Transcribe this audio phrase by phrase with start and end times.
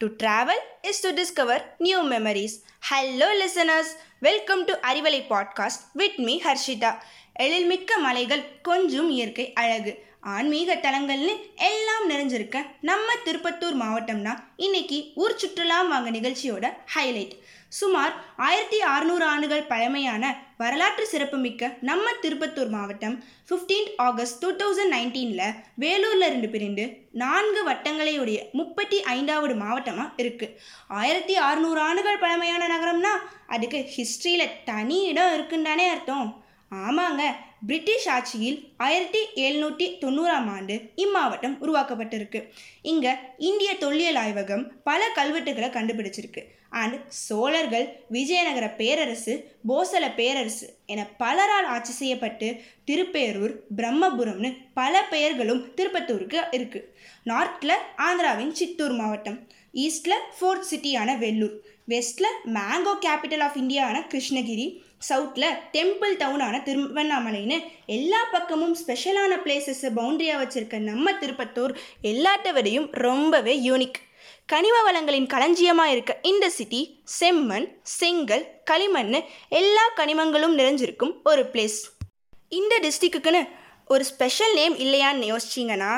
[0.00, 2.62] To travel is to discover new memories.
[2.80, 3.94] Hello, listeners.
[4.22, 7.00] Welcome to Arivalai Podcast with me, Harshita.
[7.44, 10.04] எழில்மிக்க மலைகள் கொஞ்சம் இயற்கை அழகு.
[10.20, 11.32] ஆன்மீக தலங்கள்னு
[11.70, 17.34] எல்லாம் நிறைஞ்சிருக்க நம்ம திருப்பத்தூர் மாவட்டம்னா இன்னைக்கு ஊர் சுற்றுலா வாங்க நிகழ்ச்சியோட ஹைலைட்
[17.68, 20.24] சுமார் ஆயிரத்தி அறுநூறு ஆண்டுகள் பழமையான
[20.56, 28.38] வரலாற்று சிறப்புமிக்க நம்ம திருப்பத்தூர் மாவட்டம் 15th ஆகஸ்ட் டூ தௌசண்ட் நைன்டீனில் வேலூரில் இருந்து பிரிந்து நான்கு வட்டங்களையுடைய
[28.52, 30.54] முப்பத்தி ஐந்தாவது மாவட்டமாக இருக்குது
[30.88, 33.14] ஆயிரத்தி அறுநூறு ஆண்டுகள் பழமையான நகரம்னா
[33.46, 36.44] அதுக்கு ஹிஸ்ட்ரியில் தனி இடம் இருக்குன்னு தானே அர்த்தம்.
[36.72, 37.22] ஆமாங்க.
[37.62, 42.42] பிரிட்டிஷ் ஆட்சியில் ஆயிரத்தி எழுநூற்றி தொண்ணூறாம் ஆண்டு இம்மாவட்டம் உருவாக்கப்பட்டிருக்கு.
[42.82, 46.42] இங்கே இந்திய தொல்லியல் ஆய்வகம் பல கல்வெட்டுகளை கண்டுபிடிச்சிருக்கு.
[46.70, 49.34] அண்ட் சோழர்கள் விஜயநகர பேரரசு
[49.68, 52.48] போசல பேரரசு என பலரால் ஆட்சி செய்யப்பட்டு
[52.84, 56.88] திருப்பேரூர் பிரம்மபுரம்னு பல பெயர்களும் திருப்பத்தூருக்கு இருக்குது
[57.24, 59.38] நார்த்தில் ஆந்திராவின் சித்தூர் மாவட்டம்
[59.74, 61.56] ஈஸ்டில் ஃபோர்த் சிட்டியான வெள்ளூர்
[61.88, 64.66] வெஸ்டில் மேங்கோ கேபிட்டல் ஆஃப் இந்தியாவான கிருஷ்ணகிரி
[65.08, 71.72] சவுத்தில் டெம்பிள் டவுனான திருவண்ணாமலை அப்படின்னு எல்லா பக்கமும் ஸ்பெஷலான பிளேசஸை பவுண்டரியாக வச்சுருக்க நம்ம திருப்பத்தூர்
[72.02, 73.98] எல்லாத்த விடையும் ரொம்பவே யூனிக்
[74.46, 76.80] கனிம வளங்களின் களஞ்சியமாக இருக்க இந்த சிட்டி
[77.12, 79.14] செம்மண் செங்கல் களிமண்
[79.52, 81.78] எல்லா கனிமங்களும் நிறைஞ்சிருக்கும் ஒரு பிளேஸ்
[82.52, 83.42] இந்த டிஸ்ட்ரிக்குன்னு
[83.90, 85.92] ஒரு ஸ்பெஷல் நேம் இல்லையான்னு யோசிச்சிங்கன்னா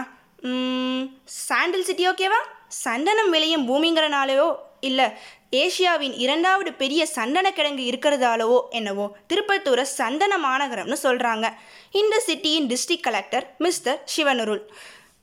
[1.41, 2.41] சாண்டில் சிட்டி ஓகேவா
[2.79, 4.49] சந்தனம் விளையும் பூமிங்கிறனாலேயோ
[4.81, 5.07] இல்லை
[5.53, 11.47] ஏசியாவின் இரண்டாவது பெரிய சந்தன கிழங்கு இருக்கிறதாலவோ என்னவோ திருப்பத்தூரை சந்தன மாநகரம்னு சொல்கிறாங்க
[11.91, 14.63] இந்த சிட்டியின் டிஸ்ட்ரிக்ட் கலெக்டர் மிஸ்டர் சிவனருள்.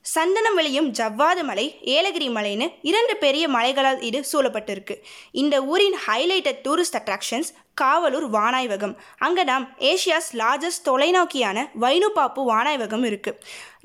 [0.01, 4.95] சந்தனம் விளையும் ஜவ்வாது மலை ஏலகிரி மலைன்னு இரண்டு பெரிய மலைகளால் இது சூழப்பட்டிருக்கு.
[5.31, 8.93] இந்த ஊரின் ஹைலைட்டட் டூரிஸ்ட் அட்ராக்ஷன்ஸ் காவலூர் வானாய்வகம்.
[9.25, 13.39] அங்கே நாம் ஏஷியாஸ் லார்ஜஸ்ட் தொலைநோக்கியான வைனுபாப்பு வானாய்வகம் இருக்குது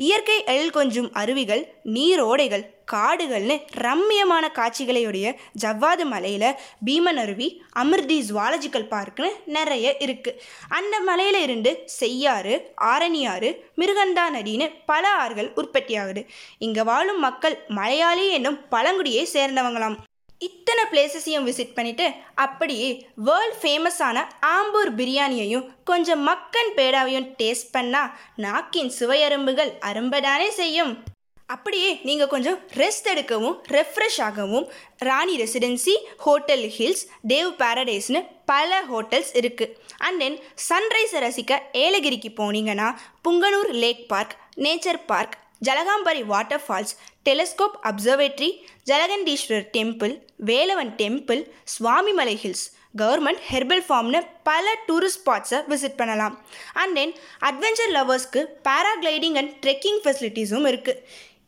[0.06, 1.62] இயற்கை எழில் கொஞ்சும் அருவிகள்
[1.96, 5.26] நீரோடைகள் காடுகள்னு ரம்மியமான காட்சிகளையுடைய
[5.62, 6.46] ஜவ்வாது மலையில்
[6.86, 7.48] பீமன் அருவி
[7.82, 10.40] அமிர்தி ஜுவாலஜிக்கல் பார்க்னு நிறைய இருக்குது
[10.78, 12.54] அந்த மலையில் இருந்து செய்யாறு
[12.92, 13.50] ஆரணியாறு
[13.82, 16.24] மிருகண்டா நதின்னு பல ஆறுகள் உற்பத்தியாகுது.
[16.58, 19.98] இங்கே வாழும் மக்கள் மலையாளி என்னும் பழங்குடியை சேர்ந்தவங்களாம்.
[20.40, 28.92] இத்தனை பிளேசஸையும் விசிட் பண்ணிவிட்டு அப்படியே வேர்ல்ட் ஃபேமஸான ஆம்பூர் பிரியாணியையும் கொஞ்சம் மக்கன் பேடாவையும் டேஸ்ட் பண்ணால் நாக்கின்
[28.98, 30.92] சுவையரும்புகள் அரும்பதானே செய்யும்.
[31.46, 34.66] அப்படியே நீங்கள் கொஞ்சம் ரெஸ்ட் எடுக்கவும் ரெஃப்ரெஷ் ஆகவும்
[34.98, 42.88] Rani residency hotel hills Dev பாரடைஸ்னு பல ஹோட்டல்ஸ் இருக்குது அண்ட் தென் சன்ரைஸை ரசிக்க ஏலகிரிக்கு போனீங்கன்னா
[43.28, 46.93] Punganur lake park nature park Jalagamparai water falls
[47.28, 48.50] telescope observatory
[48.91, 50.15] Jalakandeswarar temple
[50.50, 51.43] Velavan temple
[51.75, 52.66] Swamimalai hills.
[53.00, 56.34] Government herbal ஃபார்ம்னு பல டூரிஸ்ட் ஸ்பாட்ஸை விசிட் பண்ணலாம்.
[56.72, 57.12] அண்ட் தென்
[57.49, 61.03] அட்வென்ச்சர் லவர்ஸ்க்கு பேராகிளைடிங் அண்ட் ட்ரெக்கிங் ஃபெசிலிட்டிஸும் இருக்குது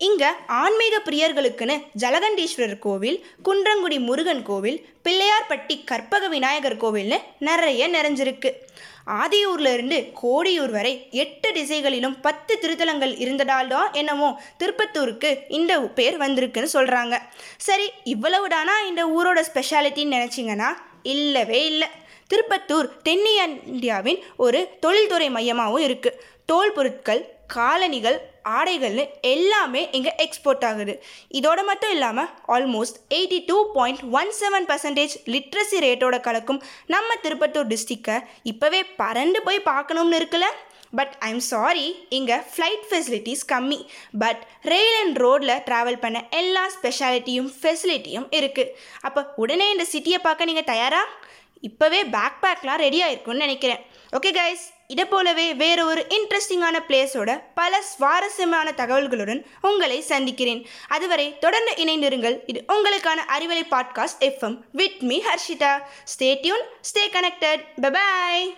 [0.06, 8.50] இங்கே ஆன்மீக பிரியர்களுக்குன்னு ஜலகண்டீஸ்வரர் கோவில் குன்றங்குடி முருகன் கோவில் பிள்ளையார்பட்டி கற்பக விநாயகர் கோவில்னு நிறைய நிறைஞ்சிருக்கு.
[9.22, 16.68] ஆதியூர்ல இருந்து கோடியூர் வரை எட்டு திசைகளிலும் பத்து திருத்தலங்கள் இருந்ததால் தான் என்னமோ திருப்பத்தூருக்கு இந்த பேர் வந்திருக்குன்னு
[16.72, 17.18] சொல்கிறாங்க
[17.56, 20.70] சரி இவ்வளவுதானா இந்த ஊரோட ஸ்பெஷாலிட்டின்னு நினச்சிங்கன்னா?
[21.02, 21.88] இல்லவே இல்லை.
[22.30, 27.22] திருப்பத்தூர் தென்னிந்தியாவின் ஒரு தொழில்துறை மையமாகவும் இருக்குது தோல் பொருட்கள்
[27.56, 28.18] காலணிகள்
[28.58, 30.94] ஆடைகள்னு எல்லாமே இங்கே எக்ஸ்போர்ட் ஆகுது.
[31.38, 36.60] இதோட மட்டும் இல்லாமல் almost eighty two point one seven percentage literacy ரேட்டோட கலக்கும்
[36.94, 38.18] நம்ம திருப்பத்தூர் டிஸ்ட்ரிக்டை
[38.52, 40.48] இப்போவே பறந்து போய் பார்க்கணும்னு இருக்குல்ல?
[40.98, 41.86] பட் ஐம் சாரி
[42.16, 43.78] இங்கே ஃப்ளைட் ஃபெசிலிட்டிஸ் கம்மி.
[44.22, 44.42] பட்
[44.72, 48.74] ரெயில் அண்ட் ரோடில் ட்ராவல் பண்ண எல்லா ஸ்பெஷாலிட்டியும் ஃபெசிலிட்டியும் இருக்குது
[49.08, 51.02] அப்போ உடனே இந்த சிட்டியை பார்க்க நீங்கள் தயாரா?
[51.68, 53.82] இப்போவே பேக் பேக்லாம் ரெடி ஆயிருக்கும்னு நினைக்கிறேன்.
[54.18, 60.66] ஓகே கைஸ் இதை போலவே வேற ஒரு இன்ட்ரெஸ்டிங்கான பிளேஸோட பல சுவாரஸ்யமான தகவல்களுடன் உங்களை சந்திக்கிறேன்.
[60.88, 62.36] அதுவரை தொடர்ந்து இணைந்திருங்கள்.
[62.46, 65.72] இது உங்களுக்கான Arivalai podcast FM with me Harshita
[66.04, 68.54] stay tune stay connected bye bye